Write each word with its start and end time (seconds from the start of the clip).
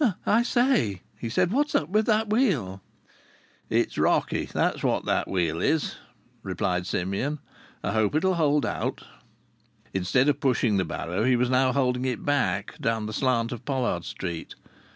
"I 0.25 0.41
say," 0.41 1.03
he 1.19 1.29
said, 1.29 1.51
"what's 1.51 1.75
up 1.75 1.89
with 1.89 2.07
that 2.07 2.27
wheel?" 2.27 2.81
"It's 3.69 3.99
rocky, 3.99 4.45
that's 4.45 4.81
what 4.81 5.05
that 5.05 5.27
wheel 5.27 5.61
is," 5.61 5.93
replied 6.41 6.87
Simeon. 6.87 7.37
"I 7.83 7.91
hope 7.91 8.15
it 8.15 8.23
will 8.23 8.33
hold 8.33 8.65
out." 8.65 9.03
Instead 9.93 10.27
of 10.27 10.39
pushing 10.39 10.77
the 10.77 10.85
barrow 10.85 11.23
he 11.23 11.35
was 11.35 11.51
now 11.51 11.71
holding 11.71 12.05
it 12.05 12.25
back, 12.25 12.79
down 12.81 13.05
the 13.05 13.13
slant 13.13 13.51
of 13.51 13.63
Pollard 13.63 14.03
Street. 14.03 14.55